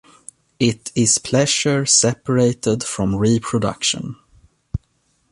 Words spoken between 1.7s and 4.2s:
separated from reproduction.